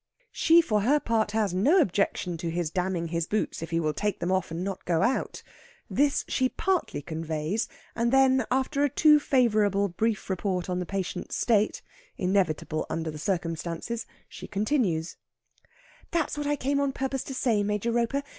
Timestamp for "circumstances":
13.19-14.07